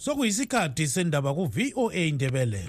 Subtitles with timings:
[0.00, 2.62] sokuyisikhathi sendaba ku-voa indebele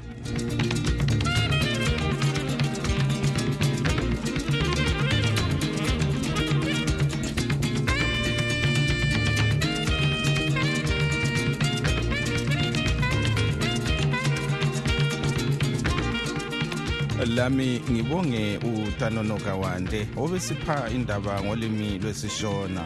[17.36, 22.84] lami ngibonge utanono kawande obesipha indaba ngolimi lwesishona.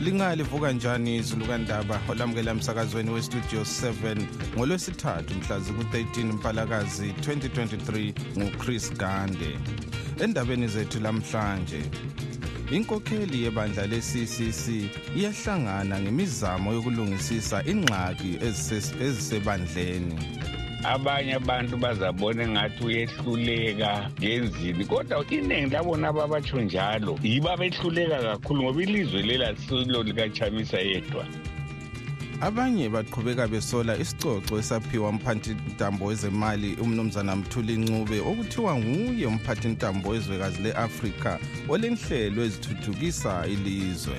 [0.00, 4.16] Lingalivuka njani izulukandaba olamukela emsakazweni westudio 7
[4.56, 9.58] ngolwesithathu mhla ziku-13 mpalakazi 2023 nguchris gande.
[10.24, 11.82] Endabeni zethu lamhlanje
[12.70, 14.64] inkokheli yebandla le-ccc
[15.16, 18.38] iyahlangana ngemizamo yokulungisisa ingxaki
[19.06, 20.35] ezisebandleni.
[20.84, 27.18] Abanye abantu bazabona engathi uyehluleka ngenzini kodwa iningi labona ababatsho njalo.
[27.22, 31.24] Yibo abehluleka kakhulu ngoba ilizwe lela silo likachamisa yedwa.
[32.40, 41.38] Abanye baqhubeka besola isicoco esaphiwa umphathintambo wezemali umnumzana mthuli ncube okuthiwa nguye umphathintambo wezwekazi le-afrika
[41.68, 44.18] olenhlelo ezithuthukisa ilizwe.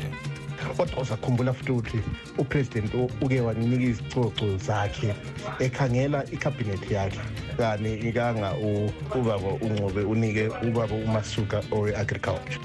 [0.77, 1.99] Kodwa uzakhumbula futhi ukuthi
[2.37, 5.15] upresident uke wanika izicoco zakhe
[5.59, 7.19] ekhangela ikhabhinethi yakhe.
[7.57, 8.53] Kani ikanga
[9.15, 12.59] ubaba uncobe unike ubaba umasuka owe-agriculture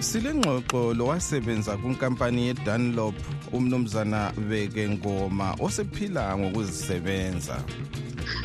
[0.00, 3.14] sile ngxoxo lowasebenza kunkampani yeDunlop
[3.52, 7.56] umnumzana beke ngoma osephila ngokuzisebenza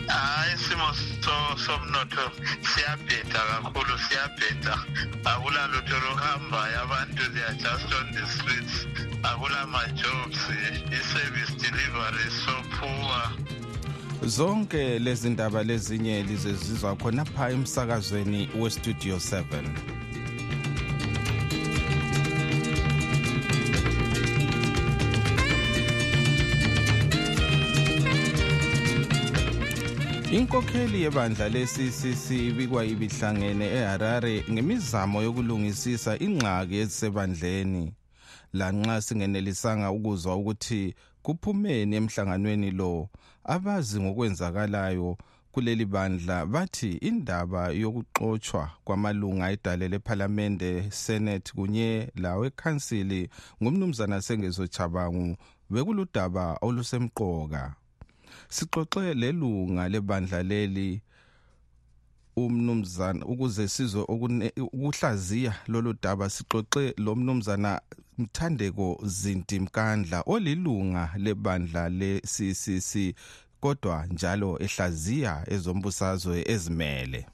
[0.08, 0.94] hayi isimo
[1.66, 4.78] somnotho siyabheda kakhulu siyabheda.
[5.26, 8.86] Akulalutho lokuhambayo abantu they are just on the streets.
[9.24, 10.40] Akulama-jobs
[10.92, 13.32] i-service delivery so poor.
[14.30, 19.93] Zonke lezi ndaba lezinye lizezizwa khonapha emsakazweni westudio 7
[30.34, 37.94] inkokheli yebandla le-ccc ibikwa ibihlangene eharare ngemizamo yokulungisisa ingxaki ezisebandleni.
[38.54, 43.10] Lanxa singenelisanga ukuzwa ukuthi kuphumeni emhlanganweni lo
[43.44, 45.18] abazi ngokwenzakalayo
[45.52, 53.30] kuleli bandla bathi indaba yokuxotshwa kwamalunga edale lephalamende senate kunye lawekhansili
[53.62, 55.38] ngumnumzana sengezo chabangu
[55.70, 57.83] bekuludaba olusemqoka.
[58.56, 61.02] Sixoxe lelunga lebandla leli
[62.36, 64.02] umnumzana ukuze sizwe
[64.58, 67.82] ukuhlaziya lolu daba sixoxe lo mnumzana
[68.18, 73.16] Mthandeko Zinti Mkandla olilunga lebandla le-CCC
[73.60, 77.33] kodwa njalo ehlaziya ezombusazwe ezimele.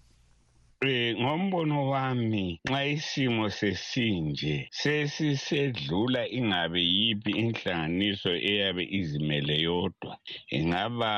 [0.82, 10.14] Eh ngombono wami nxa isimo sesinje sesisedlula ingabe yipi inhlanganiso eyabe izimele yodwa
[10.58, 11.12] ingaba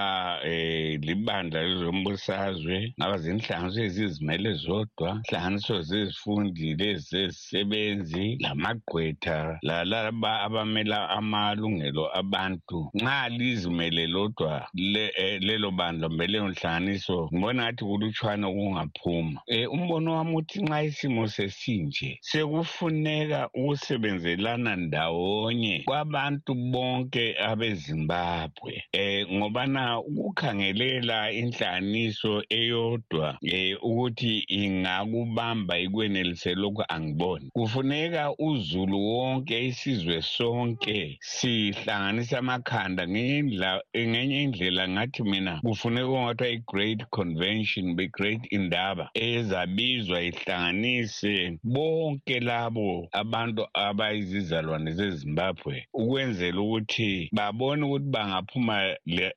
[0.52, 12.80] eh libandla lezombusazwe ngaba zinhlanganiso ezizimele zodwa inhlanganiso zezifundi lezezisebenzi lamagqwetha lalaba abamela amalungelo abantu.
[12.98, 19.40] Nxa lizimele lodwa eh, lelo bandla kumbe leyo nhlanganiso ngibona ngathi kulutshwana okungaphuma.
[19.52, 28.74] Eh umbono wami uthi nxa isimo sesinje sekufuneka ukusebenzelana ndawonye kwabantu bonke abeZimbabwe.
[28.94, 37.50] Eh ngobana ukukhangelela inhlaniso eyodwa eh ukuthi ingakubamba ikwenelise lokhu angiboni.
[37.54, 47.96] Kufuneka uzulu wonke isizwe sonke sihlanganisa amakhanda ngenye indlela ngathi mina kufuneka ongathiwa i-great convention
[47.96, 49.10] be-great indaba
[49.42, 58.76] ezabizwa ihlanganise bonke labo abantu abayizizalwane zezimbabwe ukwenzela ukuthi babone ukuthi bangaphuma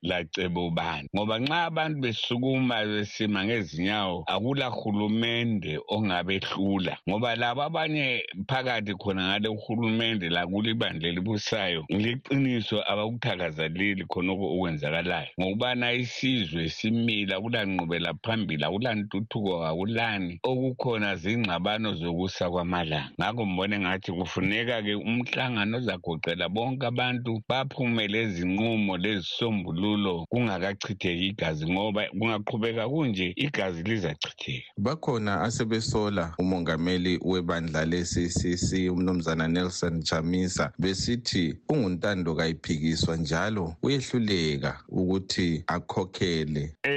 [0.09, 1.09] lacebo bani.
[1.15, 6.97] Ngoba nxa abantu besukuma besima ngezinyawo akula hulumende ongabehlula.
[7.09, 15.31] Ngoba labo abanye phakathi khona ngale uhulumende lakule ibandla elibusayo liqiniso abakuthakazaleli khonokho okwenzakalayo.
[15.39, 19.51] Ngokubana isizwe simila akulanqubela phambili akulantuthuko
[19.95, 23.11] akulani okukhona zingxabano zokusa kwamalanga.
[23.19, 32.89] Ngakho mbone ngathi kufuneka-ke umhlangano ozagoqela bonke abantu baphume lezinqumo lezisombululo kungakachitheki igazi ngoba kungaqhubeka
[32.89, 34.67] kunje igazi lizachitheka.
[34.77, 46.75] Bakhona asebesola umongameli webandla le-ccc umnumzana nelson chamisa besithi unguntando kayiphikiswa njalo uyehluleka ukuthi akhokhele.
[46.87, 46.94] um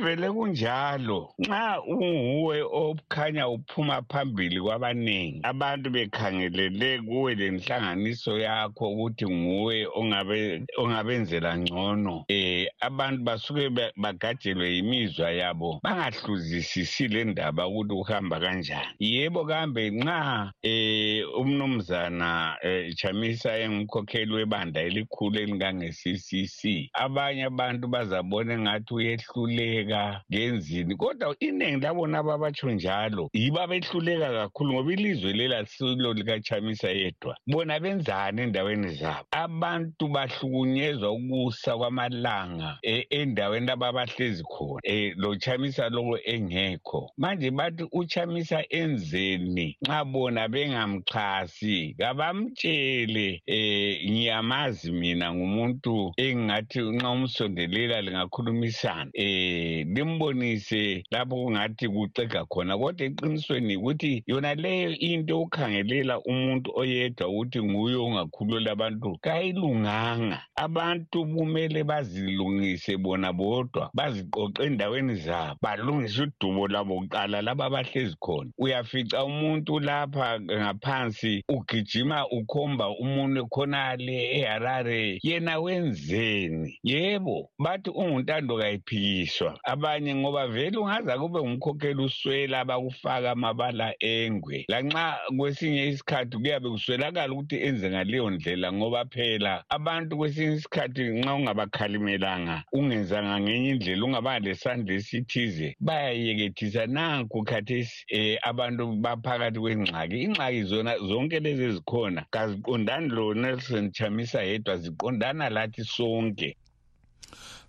[0.00, 1.28] kuvele kunjalo.
[1.38, 11.58] Nxa unguwe okhanya uphuma phambili kwabaningi abantu bekhangelele kuwe lenhlanganiso yakho ukuthi nguwe ongabe ongabenzela
[11.58, 12.24] ngcono.
[12.28, 18.88] Eh abantu basuke bagajelwe yimizwa yabo bangahluzisisi le ndaba ukuthi uhamba kanjani.
[18.98, 28.94] Yebo kambe nxa eh umnumzana eh, Chamisa engumkhokheli webandla elikhulu elingange-CCC abanye abantu bazabona engathi
[28.94, 29.89] uyehluleka
[30.32, 30.96] ngenzini?
[30.96, 37.36] Kodwa iningi labona ababatsho njalo yibo abehluleka kakhulu ngoba ilizwe lela silo likachamisa yedwa.
[37.46, 39.26] Bona benzani endaweni zabo?
[39.30, 47.10] Abantu bahlukunyezwa ukusa kwamalanga e, endaweni lapho abahlezi khona um lo chamisa loko engekho.
[47.16, 49.76] Manje bathi uchamisa enzeni?
[49.82, 61.36] Nxa bona bengamxhasi kabamtshele um ngiyamazi mina ngumuntu engingathi nxa umsondelela lingakhulumisana um limbonise lapho
[61.36, 68.72] kungathi kucega khona kodwa eqinisweni ukuthi yona leyo into ukhangelela umuntu oyedwa ukuthi nguye ongakhulula
[68.72, 70.42] abantu kayilunganga.
[70.56, 78.50] Abantu kumele bazilungise bona bodwa baziqoqe endaweni zabo balungise udubo labo kuqala laba abahlezi khona.
[78.58, 86.78] Uyafica umuntu lapha ngaphansi ugijima ukhomba umuntu khonale eharare yena wenzeni?
[86.82, 94.64] Yebo bathi unguntando kayiphikiswa abanye ngoba vele ungaza kube ngumkhokheli uswela bakufaka amabala engwe.
[94.68, 101.34] Lanxa kwesinye isikhathi kuyabe kuswelakala ukuthi enze ngaleyo ndlela ngoba phela abantu kwesinye isikhathi nxa
[101.34, 110.62] ungabakhalimelanga ungenzanga ngenye indlela ungabanga lesandla esithize bayayekethisa nanku khathesi um abantu baphakathi kwengxaki ingxaki
[110.70, 116.56] zona zonke lezi ezikhona kaziqondani lo nelson chamisa yedwa ziqondana lathi sonke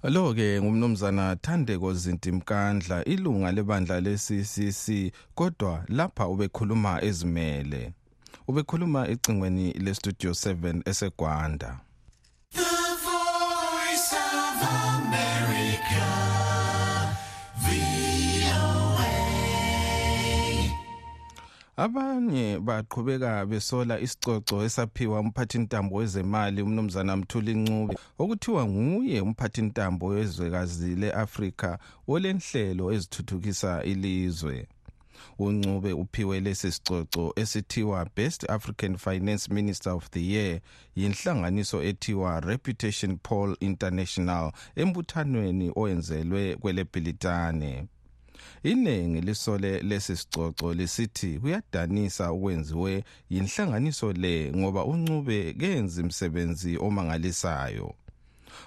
[0.03, 7.93] lo-ke ngumnumzana thandeko zintimkandla ilunga lebandla le-ccc kodwa lapha ubekhuluma ezimele.
[8.47, 11.79] Ubekhuluma ecingweni lestudio 7 esegwanda.
[12.51, 12.61] The
[13.05, 14.63] voice of
[14.97, 16.30] America,
[21.85, 31.79] abanye baqhubeka besola isicoco esaphiwa umphathintambo wezemali umnumzana mthuli ncube okuthiwa nguye umphathintambo wezwekazi le-afrika
[32.07, 34.67] olenhlelo ezithuthukisa ilizwe.
[35.39, 40.59] Uncube uphiwe lesi sicoco esithiwa best african finance minister of the year
[40.95, 47.87] yinhlanganiso ethiwa reputation poll international embuthanweni owenzelwe kwelebhilitane
[48.63, 57.93] iningi lisole lesi sicoco lisithi kuyadanisa okwenziwe yinhlanganiso le ngoba uncube kenzi imsebenzi omangalisayo.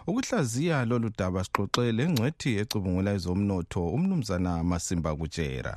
[0.07, 5.75] Ukuhlaziya lolu daba sixoxe lengcwethi ecubungula ezomnotho umnumzana masimba kutshera.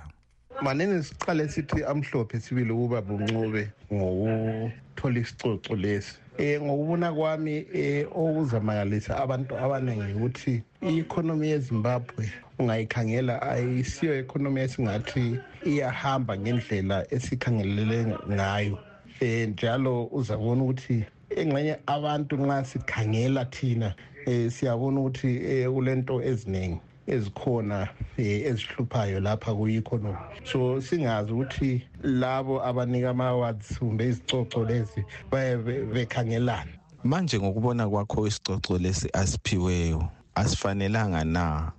[0.62, 6.14] Manene siqale sithi amhlophe sibili ukuba buncube ngokuthola isicoco lesi.
[6.40, 16.38] Um ngokubona kwami um okuzamangalisa abantu abaningi ukuthi i-economy yezimbabwe ungayikhangela ayisiyo economy esingathi iyahamba
[16.38, 18.78] ngendlela esikhangelele ngayo.
[19.22, 23.96] Um njalo uzabona ukuthi engxenye abantu nxa sikhangela thina
[24.28, 25.32] um siyabona ukuthi
[25.68, 26.82] um kulento eziningi.
[27.08, 27.88] Ezikhona
[28.18, 35.86] eh, ezihluphayo lapha ku-economy so singazi ukuthi labo abanika ama-awards kumbe izicoco lezi baye be-
[35.86, 36.72] bekhangelana
[37.04, 41.72] manje ngokubona kwakho isicoco lesi asiphiweyo asifanelanga na?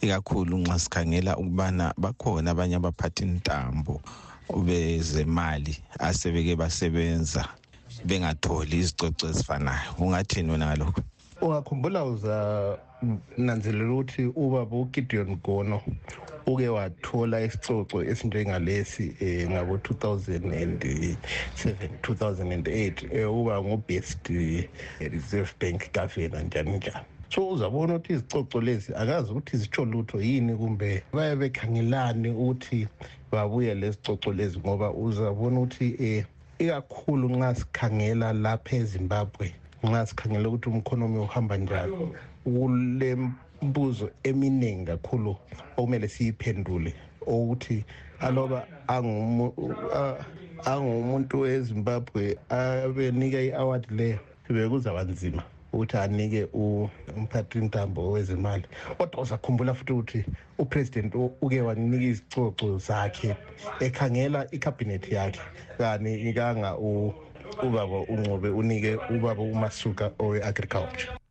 [0.00, 4.00] Ikakhulu nxa sikhangela ukubana bakhona abanye abaphathintambo
[4.64, 7.48] bezemali asebeke basebenza
[8.04, 9.90] bengatholi izicoco ezifanayo.
[9.98, 11.00] Ungathini wena ngalokho?
[11.40, 12.04] Ungakhumbula
[13.02, 15.82] uzananzelela ukuthi ubaba ugideon gono
[16.46, 21.16] uke wathola isicoco esinjengalesi um ngabo-2007
[22.02, 24.68] 2008 um uba ngu-best eh,
[25.00, 27.06] reserve bank governor njani njani.
[27.28, 32.88] So uzabona ukuthi izicoco lezi akazi ukuthi zitsho lutho yini kumbe baye bekhangelani ukuthi
[33.32, 36.24] babuye lezicoco lezi ngoba uzabona ukuthi um
[36.58, 41.96] ikakhulu nxa sikhangela lapha ezimbabwe nxa sikhangela ukuthi umkhonomi uhamba njani.
[42.46, 43.16] Kule
[43.62, 45.36] mbuzo eminingi kakhulu
[45.76, 46.94] okumele siyiphendule
[47.26, 47.84] okuthi
[48.20, 48.66] aloba
[50.64, 58.64] angumuntu ezimbabwe abenika i-award leyo bekuzaba nzima ukuthi anike u- umphathintambo wezimali
[58.98, 60.24] kodwa uzakhumbula futhi ukuthi
[60.58, 63.36] upresident uke wanika izicoco zakhe
[63.80, 65.40] ekhangela ikhabhinethi yakhe
[65.78, 66.70] kani ikanga
[67.66, 71.25] ubaba uncobe unike ubaba umasuka owe-agriculture.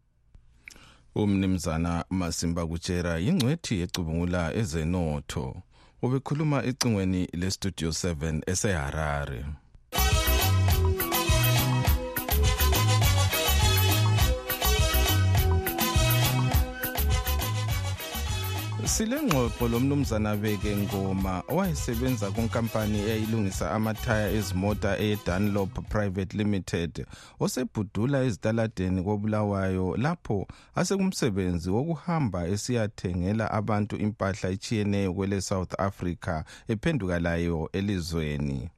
[1.15, 5.45] Umnimzana masimba kutshera yingcwethi ecubungula ezenotho.
[6.01, 9.45] Ubekhuluma ecingweni lestudio 7 eseharare
[18.85, 27.05] silengxoxo lomnumzana beke ngoma owayesebenza kunkampani eyayilungisa amathaya ezimota eDunlop Private Limited
[27.39, 37.69] osebhudula ezitaladeni kobulawayo lapho asekumsebenzi wokuhamba esiyathengela abantu impahla ichiyeneyo kwele South Africa ephenduka layo
[37.73, 38.69] elizweni.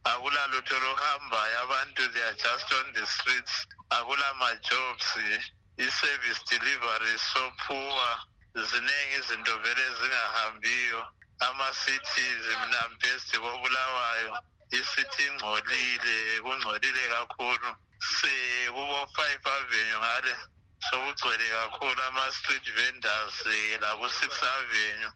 [0.05, 3.67] Akulalutho luhambayo abantu they are just on the streets.
[3.91, 5.07] Akulama-jobs
[5.79, 8.07] i-service delivery so poor.
[8.57, 11.01] Ziningi izinto vele zingahambiyo
[11.41, 14.39] ama-cities mnambesi kobulawayo
[14.71, 17.71] isithi ingcolile kungcolile kakhulu.
[18.01, 20.35] Sekubo-five avenue ngale
[20.91, 25.11] sokugcwele kakhulu ama-street vendors eh, labo-six avenue.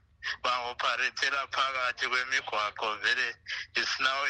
[0.44, 3.28] Bangoparethela phakathi kwemigwaqo vele
[3.76, 4.20] is now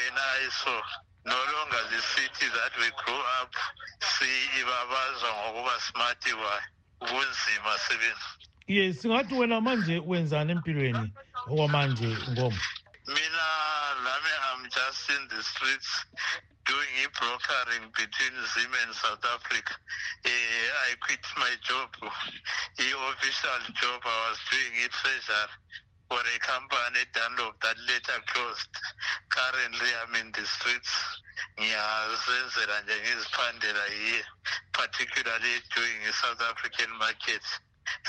[0.41, 0.83] eyesore
[1.27, 3.53] no longer the city that we grew up.
[4.01, 6.63] Siyibabazwa ngokuba smart kwayo
[6.99, 8.31] kunzima sebenzi.
[8.67, 11.13] Ye singathi wena manje wenzani empilweni
[11.51, 12.61] okwamanje ngoma?
[13.07, 13.47] Mina
[14.05, 15.91] lami i'm just in the streets
[16.71, 19.75] doing i-brokering between zim and south africa.
[20.23, 21.91] Uh, i quit my job
[22.79, 23.99] i-official job.
[24.07, 25.50] I was doing i-treasury
[26.07, 28.71] for a company dunlop that later closed.
[29.35, 30.95] Currently i'm in the streets.
[31.59, 34.23] Ngiyazenzela nje ngiziphandela yiye
[34.73, 37.43] particularly doing i-south african market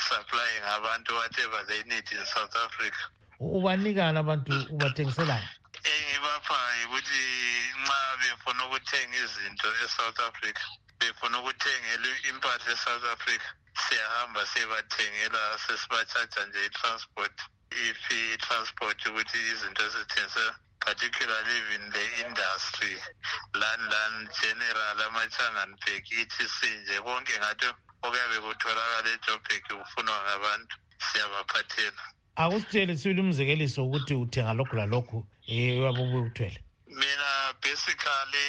[0.09, 3.01] supplying abantu whatever they need in south africa.
[3.39, 5.49] Ubanikani abantu ubathengiselani
[5.83, 7.23] engibaphayo ukuthi
[7.81, 10.63] nxa befuna ukuthenga izinto e-south africa
[10.99, 13.47] befuna ukuthengela impahla e-south africa
[13.83, 17.35] siyahamba siyebathengela sesibatshaja nje i-transport.
[17.71, 20.45] If i-transport ukuthi izinto ezithengise
[20.85, 22.95] particularly even the industry
[23.61, 26.41] lani lani general amachanganbek etc
[26.81, 27.67] nje konke ngathi
[28.05, 32.03] okuyabe kutholakala ejobhek kufunwa ngabantu siyabaphathela.
[32.35, 36.59] Akusitshele sibili umzekeliso ukuthi uthenga lokhu lalokhu um uyabe ubuthwele
[36.99, 38.47] mina basically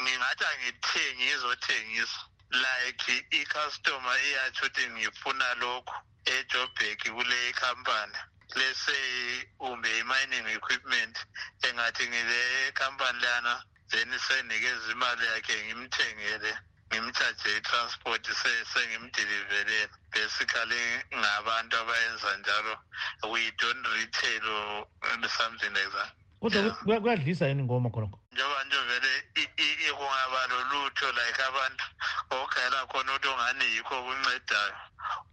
[0.00, 2.20] ngingathi angithengi ngizothengisa.
[2.52, 5.94] Like i-customer iyatsho ukuthi ngifuna lokhu
[6.34, 8.18] ejobhek kule company
[8.56, 11.16] let's say umbe i-mining equipment
[11.66, 13.54] engathi ngile company lana
[13.90, 16.52] then senikeza imali yakhe ngimthengele.
[16.92, 22.76] Ngimtshaje i-transport se- sengimdelivelela basically ngabantu abayenza njalo.
[23.32, 26.12] We don't retail or something like that.
[26.40, 28.18] Kodwa kuyadlisa yini ngoma khonokho?
[28.32, 29.12] Njengoba nje vele
[29.92, 31.84] kungaba lolutho like abantu
[32.30, 34.74] okugayela khona ukuthi ongani yikho okuncedayo.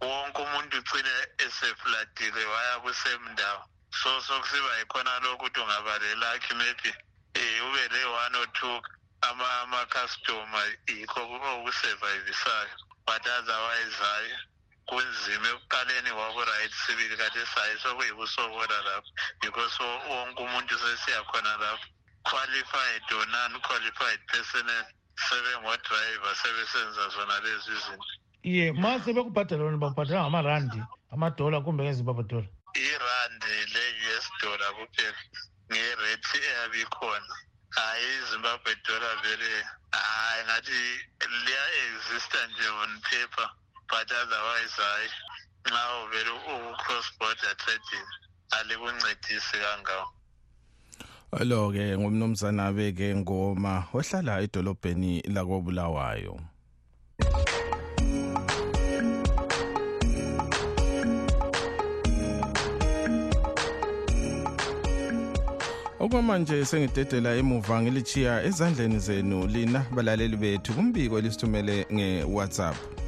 [0.00, 6.90] Wonke umuntu ugcine eseflatile waya kusemndawo so sokusiba yikhona lokhu ukuthi ungaba lelakhi maybe
[7.36, 8.80] um ube le-one or two
[9.22, 12.74] ama-customer yikho okusurvivisayo
[13.06, 14.32] but otherwise hayi
[14.86, 19.08] kunzima ekuqaleni kwako-right sibili kade sayi sokuyibusokola lapho
[19.40, 21.86] because wo- wonke umuntu sesiyakhona lapho.
[22.22, 24.84] Qualified or non-qualified personnel
[25.28, 28.06] sebengodriver sebesenza zona lezi zinto
[28.42, 35.18] ye ma sebekubhadala wena bakubhadala ngamarandi amadola kumbe ngezimbabwe dola irandi le-us dollar kuphela
[35.72, 37.34] ngerate eyabe ikhona
[37.76, 39.52] hayi izimbabwe dollar vele
[39.90, 40.80] hayi ngathi
[41.44, 43.48] liya-exista nje on paper
[43.90, 45.08] but otherwise hayi
[45.66, 48.08] nxa uvele uku-cross border trading
[48.50, 50.06] alikuncedisi kangawo
[51.38, 56.34] lo ke ngumnumzana beke ngoma ohlala edolobheni lakobulawayo.
[66.00, 72.99] Okwamanje sengidedela emuva ngilichiya ezandleni zenu lina balaleli bethu kumbiko elisithumele nge-whatsapp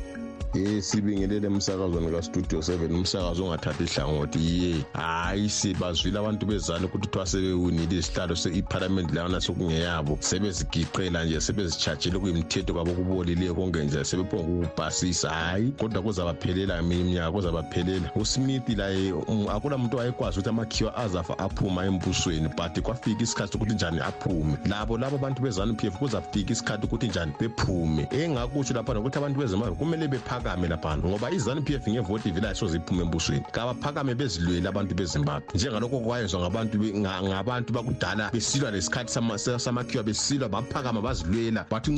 [0.54, 4.84] ye sibingelele emsakazweni kastudio 7 umsakazo ongathathi ihlangothi ye.
[4.92, 10.18] Hayi sibazwile abantu bezana ukuthi kuthiwa sebewinile izihlalo se-iphalamende lana sokungeyabo.
[10.20, 15.30] Sebezigiqela nje sebezitshajile kuyimthetho kwabo kubolileyo konke nje sebephonga ukubhasisa.
[15.30, 18.10] Hayi kodwa kuzabaphelela mina iminyaka kuzabaphelela.
[18.14, 23.74] Usmith laye um, akula muntu wayekwazi ukuthi amakhiwa azafa aphuma embusweni but kwafika isikhathi sokuthi
[23.74, 24.56] njani aphume.
[24.68, 28.06] Labo labo abantu bezanu p f kuzafika isikhathi ukuthi njani bephume.
[28.10, 32.54] Engakutsho lapha nokuthi abantu bezimali kumele bephaka kabaphakame laphana ngoba izanu p f ngevoti ivelayo
[32.54, 33.44] soze iphume embusweni.
[33.52, 35.54] Kabaphakame bezilwele abantu bezimbabwe.
[35.54, 36.78] Njengalokho kwayenzwa ngabantu
[37.22, 39.12] ngabantu bakudala besilwa lesikhathi
[39.58, 41.66] samakhiwa besilwa baphakama bazilwela.
[41.70, 41.90] Bathi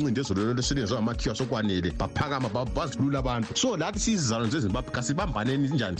[0.61, 3.57] selenzwa ngamakhiwa sokwanele baphakama bazilula abantu.
[3.57, 3.99] So lathi
[4.51, 5.97] zezimbabwe kasibambaneni njani?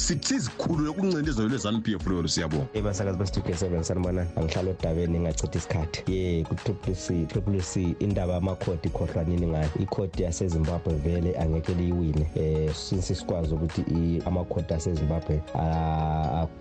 [1.95, 2.67] F lolo siyabonga.
[2.73, 3.17] Ebasakazi
[3.55, 3.83] seven
[4.37, 5.19] angihlala odabeni
[5.57, 6.11] isikhathi.
[6.11, 8.89] Ye ku-triple c indaba yamakhodi
[9.47, 9.69] ngayo?
[9.79, 15.59] Ikhodi yasezimbabwe vele angeke liyiwine um since sikwazi ukuthi i- amakhodi asezimbabwe a-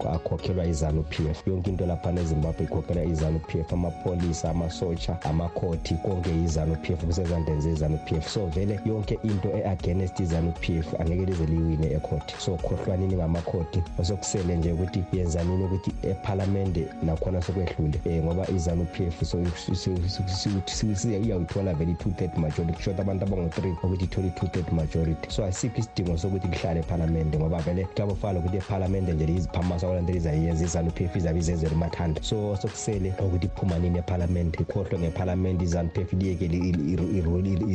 [0.04, 5.22] a- akhokhelwa izanu p f yonke into laphana ezimbabwe ikhokhelwa izanu p f amapolisa amasotsha
[5.22, 10.52] amakhoti konke izanu p f kusezandleni zezanu p f so vele yonke into e-against izanu
[10.60, 16.86] p f angeke lize liyiwine ekhodi so khohlwanini ngamakhodi osokusele nje ukuthi yenzanini ukuthi ephalamende
[17.02, 19.22] nakhona sokwehlule um ngoba izanu p f
[21.24, 25.80] iyawithola vele i-two third majority kushoda abantu abango-three ukuthi ithole i-two third majority so asikho
[25.80, 30.90] isidingo sokuthi kuhlale ephalamende ngoba vele kuyabo fala ukuthi ephalamende nje liyiziphamasa kwalanto lizayenza izanu
[30.90, 36.00] p f izabe izezela imathanda so sokusele ukuthi iphuma nini ephalamende ikhohlwe ngephalamende izanu p
[36.02, 36.44] f liyeke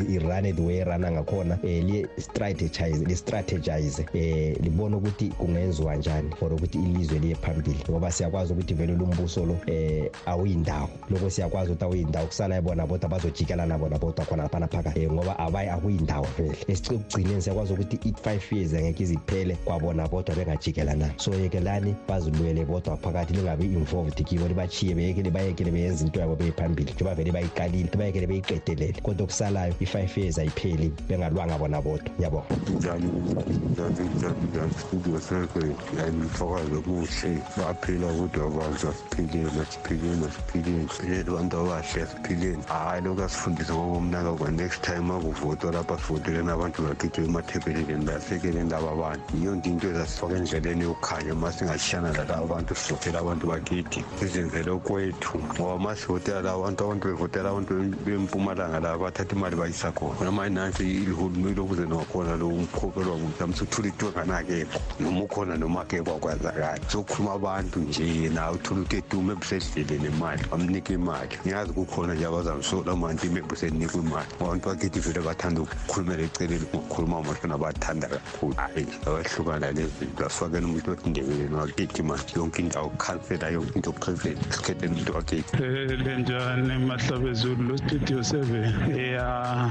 [0.10, 6.77] irane the way erana ngakhona um liye-strategize li-strategize um libone ukuthi kungenziwa njani for ukuthi
[6.77, 7.79] ilizwe liye phambili.
[7.89, 10.89] Ngoba siyakwazi ukuthi vele lumbuso lo um awuyindawo.
[11.10, 15.39] Loko siyakwazi ukuthi awuyindawo kusalayo bona bodwa bazojikelana bona bodwa khona laphana phakathi um ngoba
[15.39, 16.58] abayi akuyindawo vele.
[16.67, 23.33] Ekugcineni siyakwazi ukuthi i-five years angeke iziphele kwabona bodwa bengajikelana so yekelani bazilwele bodwa phakathi
[23.33, 29.01] lingabi involved kibo libachiye beyekele bayekele beyenza into yabo beyiphambili njengoba vele bayiqalile bayekele beyiqedelele
[29.01, 32.09] kodwa okusalayo i-five years ayipheli bengalwanga bona bodwa.
[32.15, 33.12] Ngiyabonga njani
[33.71, 34.74] njani njani njani?
[34.88, 37.38] Studio seven yayimfakazo kuhle.
[37.57, 44.51] Baphila kodwa banza siphileni siphileni siphileni siphileni abantu abahle siphileni hhayi lokhu asifundise ngokomnaka kwa
[44.51, 47.27] next time akuvotwa lapha sivotele nabantu bakhithwe
[47.69, 53.19] emathebeleni lasekeleni laba bantu yiyo nto into ezasifaka endleleni yokukhanya ma singashiyana lalaba bantu sivotela
[53.19, 57.73] abantu bakithi sizenzele okwethu ngoba ma sivotela laba bantu abantu bevotela abantu
[58.05, 60.23] bempumalanga laba bathatha imali bayisa khona.
[60.23, 66.15] Noma inansi ilihulumile okuze nakhona lo umkhokelwa kuthi amsuthula into enganakekho noma ukhona noma akekho
[66.15, 71.38] akwazakali sokukhuluma abantu nje nawe uthola ukuthi edume ebusedlele nemali bamnika imali.
[71.45, 74.27] Ngiyazi kukhona nje abazamsola manje imebusenikwa imali.
[74.41, 78.56] Abantu bakithi vele bathanda ukukhulumela eceleni ngokukhuluma amahlona bathanda kakhulu.
[78.56, 84.93] Hayi abahlukana lezinto asifakeni umuntu wesindebeleni wakithi manje yonke indawo khansela yonke into president sikhetheni
[84.93, 85.58] umuntu wakithi
[86.04, 88.74] lenjani mahlabezulu lo studio seven.
[88.95, 89.26] Ya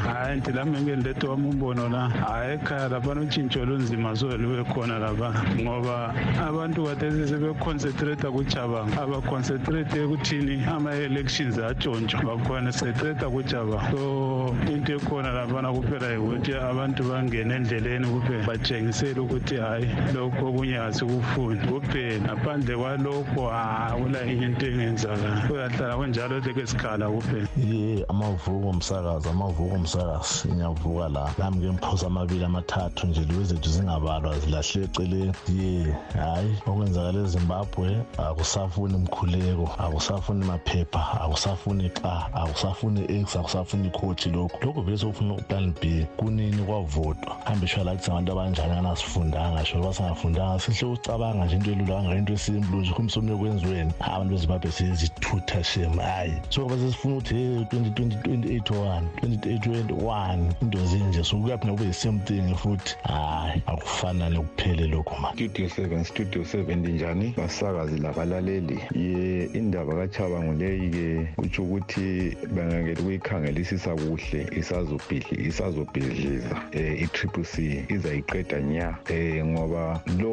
[0.05, 2.09] hayi nti lami ngendethe wami umbono la.
[2.09, 5.33] Hayi ekhaya laphana utshintsho lunzima solube khona lapha.
[5.61, 12.22] Ngoba abantu kathesi sebeconcentrata kucabanga abaconcentrate ekuthini ama-elections atshontshwa.
[12.24, 19.88] Baconcentrata kucabanga so into ekhona laphana kuphela yikuthi abantu bangene endleleni kuphela batshengisele ukuthi hhayi
[20.14, 27.48] lokhu okunye asikufuni kuphela ngaphandle kwalokho akula enye into engenzakala kuyahlala kunjalo leke sikhala kuphela
[27.57, 31.24] ye amavuko omsakazi amavuko omsakazi ngiyavuka la.
[31.38, 35.33] Nami ngemphuza amabili amathathu nje liwe zethu zingabalwa zilahle eceleni.
[35.59, 44.57] Ye hhayi okwenzakala ezimbabwe akusafuni mkhuleko akusafuni maphepha akusafuni xa akusafuni x akusafuni ikhothi lokhu.
[44.66, 47.37] Lokhu vele sokufuna uplan b kunini kwavotwa?
[47.59, 52.33] Hambe sho lathi singabantu abanjani angasifundanga sho loba singafundanga sihle ucabanga nje into elula ngento
[52.33, 56.35] esimbulu nje kumsomne kwenziweni abantu bezimbabwe sezithutha shem hayi.
[56.51, 62.55] So ngoba sesifuna ukuthi hey 2020 28 2021 into zinje so kuyaphi nakube yi-same thing
[62.55, 62.97] futhi?
[63.03, 68.79] Hayi akufana nekuphele lokhu ma studio seven studio seven linjani basakazi labalaleli.
[68.94, 78.61] Ye indaba kachabango leyi-ke kutsho ukuthi bangangele ukuyikhangelisisa kuhle isazobhidli isazobhidliza um i-triple c izayiqeda
[78.61, 78.98] nya.
[79.11, 80.32] Um ngoba lo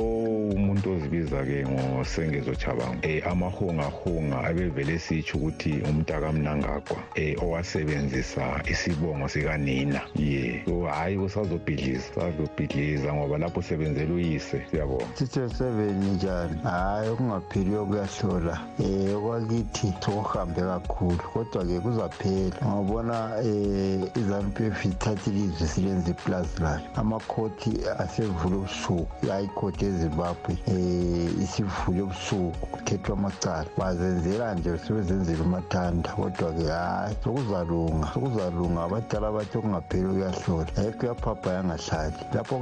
[0.55, 10.01] umuntu ozibiza-ke ngosengezo chabango um amahongahonga abevele sitsho ukuthi umntakamnangagwa um owasebenzisa isibongo sikanina.
[10.15, 14.61] Ye so hhayi usazobhidliza usazobhidliza ngoba lapho usebenzela uyise.
[14.71, 15.05] Siyabonga.
[15.15, 16.57] Sithe seven njani?
[16.63, 22.57] Hhayi okungapheliyo kuyahlola um okwakithi sokuhambe kakhulu kodwa-ke kuzaphela.
[22.65, 27.71] Ngabona um izanu-p f ithatha ilizwe silenza iplazi layo amakhoti
[28.03, 33.65] asevule ubusuku i-high court ezimbabwe um isivule ubusuku kukhethwa amacala.
[33.77, 40.71] Bazenzela nje sebezenzela umathanda kodwa-ke hhayi sokuzalunga sokuzalunga abadala bathi okungapheli kuyahlola.
[40.77, 42.15] Ayikho uyaphapha yangahlali.
[42.33, 42.55] Lapho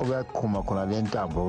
[0.00, 1.40] okuyaqhuma khona le ntambo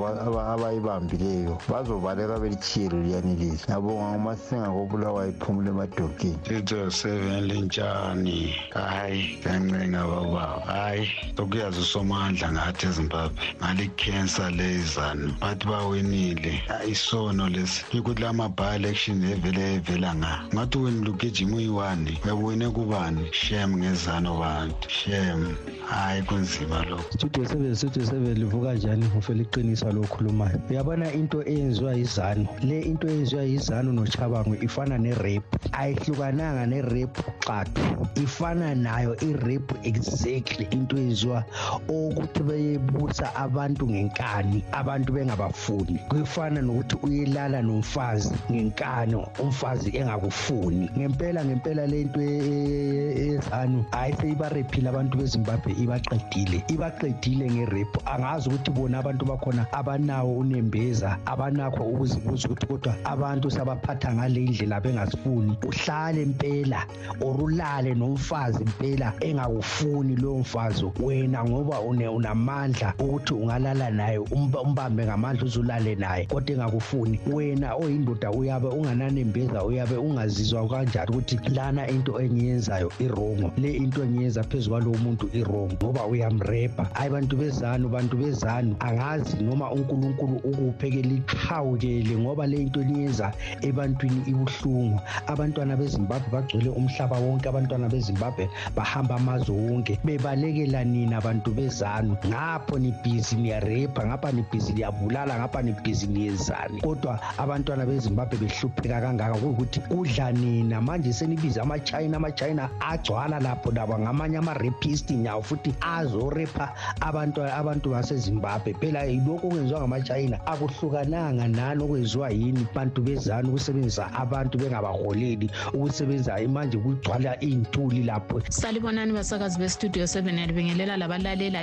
[0.54, 6.38] abayibambileyo bazobaleka belithiyelo liyanelisa ngiyabonga ngomasinga kobulawayo iphumule emadokeni.
[6.44, 15.66] Tito seven lintshani hayi kancenga bababa hayi sokuyazi usomandla ngathi ezimbabwe ngale khensa lezanu bathi
[15.68, 16.54] bawinile
[16.88, 17.86] isono lesi.
[17.98, 20.44] Ukuthi la ma-bi-election evele evela nga?
[20.54, 23.28] Ngathi wena lugijima uyi-one uyabuwine kubani?
[23.32, 24.90] Shem ngezano bantu.
[24.90, 25.56] Shem.
[25.90, 27.04] Hayi kunzima lokho.
[27.14, 29.06] Studio seven studio seven livuka njani?
[29.06, 32.48] Ngifela iqinisa lo khulumayo uyabona into eyenziwa yizanu.
[32.64, 40.68] Le into eyenziwa yizanu nochabango ifana nerep ayihlukananga nerep qathu ifana nayo irep exactly.
[40.72, 41.46] Into eyenziwa
[41.94, 46.00] okuthi beyebusa abantu ngenkani abantu bengabafuni.
[46.10, 50.90] Kuyifana nokuthi uyelala nomfazi ngenkani umfazi engakufuni.
[50.98, 59.26] Ngempela ngempela lento ezanu hayi seyibarephile abantu bezimbabwe ibaqedile ibaqedile ngerephu angazi ukuthi bona abantu
[59.26, 66.86] bakhona abanawo unembeza abanakho ukuzibuza ukuthi kodwa abantu sabaphatha ngale ndlela bengasifuni uhlale mpela
[67.22, 75.46] or ulale nomfazi mpela engakufuni loyo mfazi wena ngoba unamandla ukuthi ungalala naye umbambe ngamandla
[75.46, 76.26] uzulale naye.
[76.26, 83.72] Kodwa engakufuni wena oyindoda uyabe ungananembeza uyabe ungazizwa kanjani ukuthi lana into engiyenzayo irongo le
[83.74, 89.72] into engiyenza phezu kwalowo muntu irongo ngoba uyamrepha hayi bantu bezanu bantu bezanu angazi noma
[89.72, 95.00] unkulunkulu ukuphekela iqhawukele ngoba le into niyenza ebantwini ibuhlungu.
[95.28, 100.00] Abantwana bezimbabwe bagcwele umhlaba wonke abantwana bezimbabwe bahamba amazwe wonke.
[100.04, 107.86] Bebalekela nina bantu bezanu ngapho nibhizi niyarepha ngapha nibhizi niyabulala ngapha nibhizi niyenzani kodwa abantwana
[107.86, 110.82] bezimbabwe behlupheka kangaka kuyukuthi kudla nina.
[110.82, 116.70] Manje senibiza amachina amachina agcwala lapho laba ngamanye ama-rapist nyawo futhi azorepha
[117.02, 118.74] abantu abantu basezimbabwe.
[118.74, 126.78] Phela lokhu okwenziwa ngamachina akuhlukananga nani okwenziwa yini bantu bezanu ukusebenzisa abantu bengabaholeli ukusebenzisa manje
[126.78, 128.42] kugcwala iy'ntuli lapho.
[128.50, 130.98] Salibonani basakazi bestudio seven yalibingelela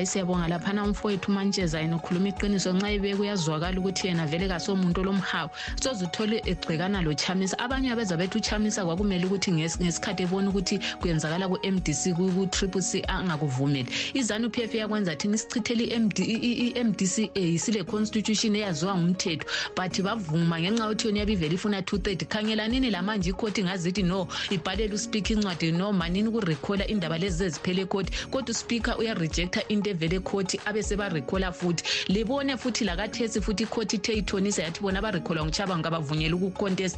[0.01, 2.73] labalalelayo siyabonga laphana umfowethu umantsheza yena ukhuluma iqiniso.
[2.73, 5.51] Nxa ibe kuyazwakala ukuthi yena vele kasomuntu olomhawu.
[5.83, 7.59] Soze uthole egxekana lochamisa.
[7.59, 13.89] Abanye abeza bethi uchamisa kwakumele ukuthi ngesikhathi ebona ukuthi kuyenzakala ku-mdc ku-triple c angakuvumeli.
[14.15, 19.47] Izanu p f yakwenza thina isichithele i-mdca sile constitution eyaziwa ngumthetho.
[19.77, 22.25] But bavuma ngenxa yokuthi yona iyabe ivele ifuna two thirty.
[22.25, 25.73] Khangelanini lamanje ikhoti ngazithi no ibhalele uspika incwadi.
[25.73, 28.13] No manini ukurekhola indaba lezi zeziphele ekhoti.
[28.31, 31.85] Kodwa uspika uyarejecta into evele ekhoti abesebarekhola futhi.
[32.09, 36.97] Libone futhi lakathesi futhi ikhoti ithe ithonisa yathi bona abarekholwa nguchabango kabavunyela ukukontest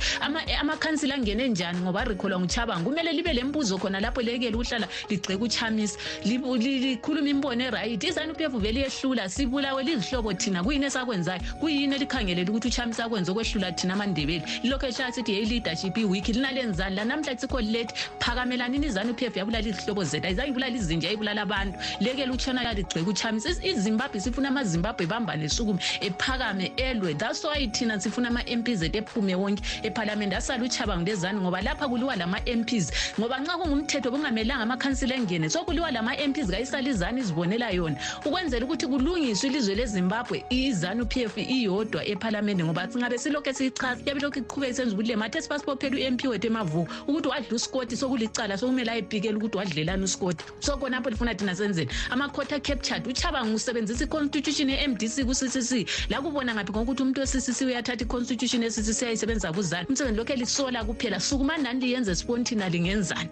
[0.61, 5.45] amakhansila angene njani ngoba arekholwa nguchabango kumele libe le mbuzo khona lapho lekele ukuhlala ligceka
[5.45, 5.99] uchamisa.
[6.25, 10.63] Likhuluma imbono erayithi izanu p f vele yehlula sibulawe lizihlobo thina?
[10.63, 11.41] Kuyini esakwenzayo?
[11.61, 16.97] Kuyini elikhangelele ukuthi uchamisa akwenze okwehlula thina amandebeli lilokhu ehlala sithi yeyi-leadership iwiki linalenzani?
[16.97, 20.27] Lanamhla sikho lilethi phakamelanini izanu p f yabulala izihlobo zethu.
[20.27, 21.79] Ayizayibulala izinja yayibulala abantu.
[22.01, 27.15] Lekele utshona yaligxeka uchamisa izimbabwe sifuna amazimbabwe bambane sukume ephakame elwe.
[27.15, 30.37] That's why thina sifuna ama-mps ethu ephume wonke ephalamende.
[30.37, 36.51] Asala uchabango lezani ngoba lapha kuliwa lama-mps ngoba nxa kungumthetho kungamelanga amakhansila engene sokuliwa lama-mps
[36.51, 37.97] kayisala izani izibonela yona.
[38.25, 44.21] Ukwenzela ukuthi kulungiswe ilizwe lezimbabwe izanu p f iyodwa ephalamende ngoba singabe silokhu siyichaza yabe
[44.21, 48.91] lokhu iqhubeka isenza ukuthi le mathe sibasibophela u-mp wethu emavuko ukuthi wadla usikoti sokulicala sokumele
[48.91, 50.45] ayibhikele ukuthi wadlelani usikoti.
[50.61, 51.91] So khonapho lifuna thina senzeni.
[52.11, 55.73] Amakhoti acaptured uchabanga usebenzisa iconstitution ye-mdc ku-ccc
[56.11, 61.21] la kubona ngaphi ngokuthi umuntu we-ccc uyathatha iconstitution ye-ccc ayisebenzisa kuzani umsebenzi lokhu elisola kuphela
[61.21, 63.31] sukumani nani liyenze siboni thina lingenzani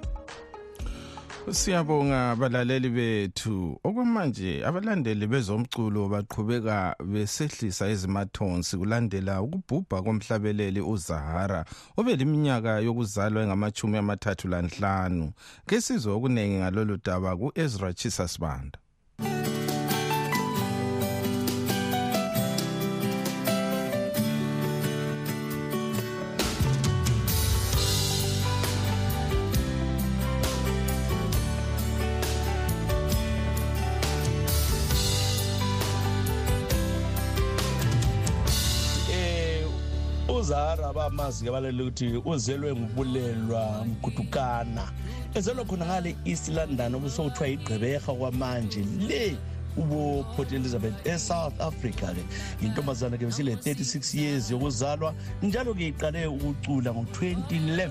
[1.50, 3.80] Siyabonga abalaleli bethu.
[3.84, 11.64] Okwamanje abalandeli bezomculo baqhubeka besehlisa izimathonsi kulandela ukubhubha komhlabeleli uZahara
[11.98, 15.32] obeliminyaka yokuzalwa engamachumi amathathu lanhlanu.
[15.66, 18.78] Ke sizwe okunengi ngalolu daba kuEzra Chisasbanda.
[41.00, 44.92] Uzahara bamazi ke balele ukuthi uzelwe ngubulelwa mgutukana
[45.34, 49.36] ezelwe khona ngale east london okusokuthiwa igqeberha kwamanje le
[49.76, 52.24] ubo Port Elizabeth eSouth Africa ke.
[52.62, 57.90] Intombazana ke besile 36 years yokuzalwa njalo ke iqale ukucula ngo2011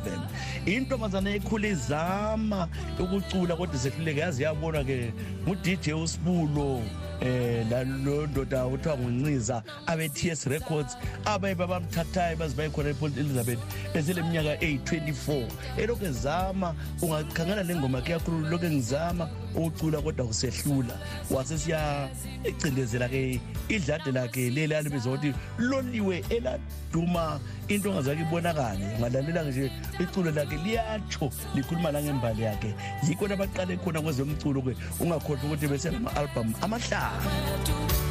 [0.66, 2.68] intombazana ekhule izama
[3.00, 6.82] ukucula kodwa sehluleke yazi yabona ke ngu DJ uSibulo.
[7.22, 13.60] Eh lalo ndoda uthiwa ngunciza abe-ts records abaye babamthathayo bazibaye khona eport elizabeth
[13.94, 15.44] eseleminyaka eyi-24
[15.78, 21.00] elokhu ezama ungakhangela le ngoma yakhe yakhulu lokhu engizama ukucula kodwa kusehlula
[21.32, 29.00] wasesiyacindezela-ke idlade lakhe leli alibiza ukuthi loliwe eladuma into ongazake ibonakale.
[29.00, 32.76] Ngalalela nje iculo lakhe liyatsho likhuluma langembali yakhe.
[33.08, 38.09] Yikho nabaqale khona kwezomculo-ke ungakhohlwa ukuthi besenama-albhamu amahlanu.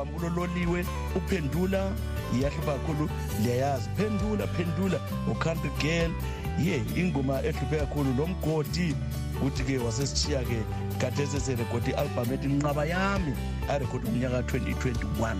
[0.00, 0.86] Lama-albhamu kulololiwe
[1.16, 1.92] uphendula.
[2.34, 3.10] Iyahlupha kakhulu
[3.42, 3.88] liyayazi.
[3.96, 6.10] Phendula phendula u-country girl.
[6.58, 8.94] Ye ingoma ehluphe kakhulu lo mgodi
[9.40, 10.62] kuthi-ke wasesishiya-ke
[10.98, 13.32] kade seserekhodi i-albhamu ethi nqaba yami
[13.68, 15.36] arekhodi ngomnyaka ka-2021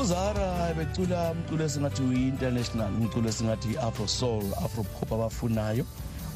[0.00, 5.84] uzara becula umculo esingathi uyi-international umculo esingathi i-afro soul afro pop abafunayo.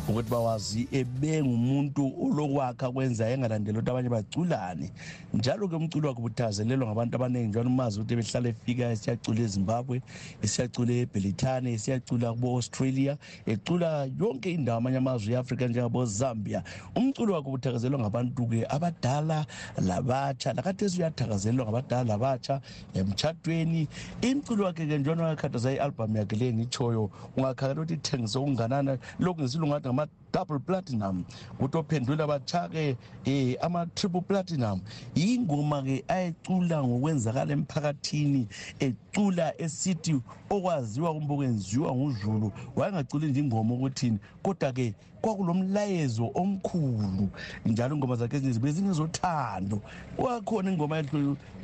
[0.09, 4.91] Ukuthi bawazi ebengumuntu olokwakha kwenza engalandeli ukuthi abanye baculane
[5.35, 10.03] njalo-ke umculo wakhe ubuthazelelwa ngabantu abaningi njalo umazi ukuthi behlala efika esiyacula ezimbabwe
[10.43, 16.63] esiyacula ebhelithane esiyacula kubo-australia ecula yonke indawo amanye amazwe e-afrika njengabo-zambia.
[16.95, 19.47] Umculo wakhe ubuthakazelelwa ngabantu-ke abadala
[19.79, 20.53] labatsha.
[20.53, 22.61] Lakathesi uyathakazelelwa ngabadala labatsha
[22.95, 23.89] emtshatweni.
[24.23, 30.26] Imculo wakhe-ke njalo wakhathaza i-albhamu yakhe le ngitshoyo ungakhangela ukuthi ithengise okunganani lokhu ngesilungu ngathi
[30.37, 31.25] ngama-double platinum.
[31.59, 32.97] Kuthi ophendula batsha-ke
[33.27, 34.81] um ama-triple platinum.
[35.15, 38.49] Yingoma-ke ayecula ngokwenzakala emphakathini
[38.81, 40.21] ecula esithi
[40.51, 47.29] okwaziwa kumbe okwenziwa nguzulu wayengaculi nje ingoma ukuthini kodwa-ke kwakulomlayezo omkhulu
[47.65, 49.83] njalo ingoma zakhe ezininzi bezingezothando
[50.19, 51.03] wakhona ingoma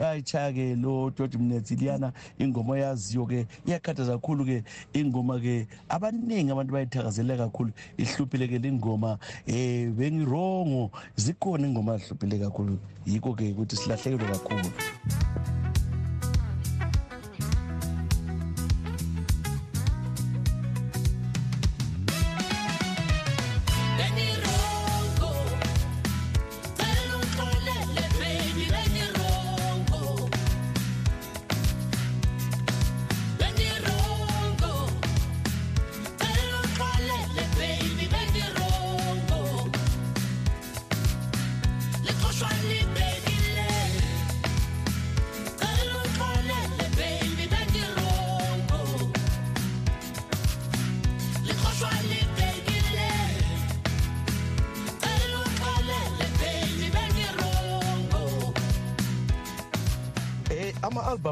[0.00, 8.58] ayitshaya-ke lo george mnetsi liyana ingoma oyaziyo-ke iyakhathaza kakhulu-ke ingoma-ke abaningi abantu bayithakazele kakhulu ihluphile-ke
[8.62, 12.78] le ngoma um bengirongo zikhona ingoma zihluphile kakhulu.
[13.06, 14.70] Yikho-ke ukuthi silahlekelwe kakhulu.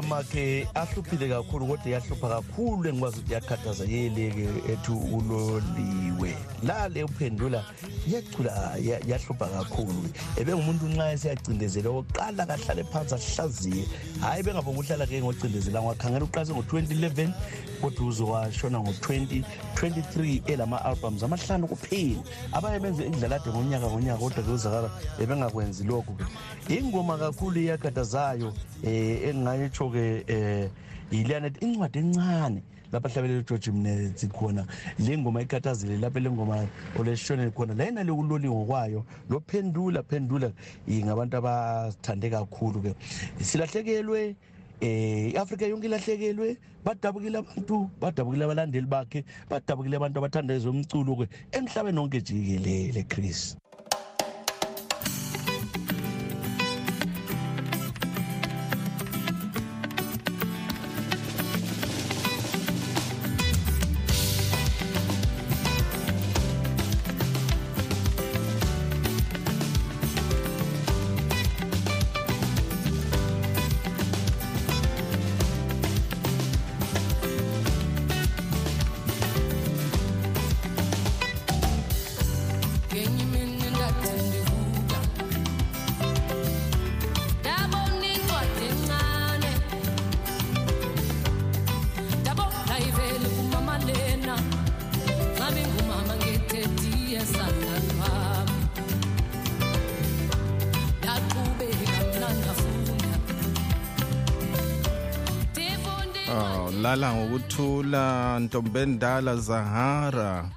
[0.01, 6.35] Eh, ama-albhamu akhe ahluphile kakhulu kodwa yahlupha kakhulu engikwazi ukuthi yakhathaza yeleke ethi uloliwe.
[6.63, 7.63] Lale uphendula
[8.07, 10.09] yacula ya- yahlupha kakhulu.
[10.37, 13.83] Ebengumuntu nxa esiyacindezela okokuqala kahlale phansi ahlaziye.
[14.21, 17.29] Hhayi bengabonga uhlala ke ngocindezela ngakhangela uqalise ngo-2011
[17.81, 22.23] kodwa uzowashona ngo-2023 elama-albums amahlanu kuphela.
[22.51, 26.25] Abanye benze indlalade ngonyaka ngonyaka kodwa ke uzakala ebengakwenzi lokhu-ke
[26.69, 30.69] ingoma kakhulu iyakhathazayo um engingayitsho-ke um
[31.11, 32.61] yiliyana ethi incwadi encane.
[32.91, 34.65] Lapho ahlabelele ugeorge mnetsi khona
[34.99, 36.67] le ngoma ikhathazile lapho le ngoma
[36.99, 40.51] oleshonele khona la yena lokuloli ngokwayo lophendula phendula
[40.87, 42.95] eh, ngabantu abasithande kakhulu-ke.
[43.41, 44.35] Silahlekelwe
[44.81, 51.99] eh iAfrika yonke ilahlekelwe badabukile abantu badabukile abalandeli bakhe badabukile abantu abathanda ezomculo ke emhlabeni
[51.99, 53.60] wonke jikelele Chris.
[106.91, 110.49] Oh lala ngokuthula ntombendala Zahara.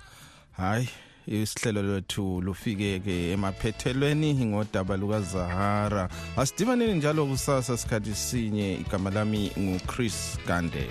[0.57, 0.88] Hayi
[1.27, 8.75] isihlelo lethu lufike ke emaphethelweni ngodaba luka Zahara asidibaneni njalo kusasa sikhathi sinye.
[8.75, 10.88] Igama lami nguChris Gande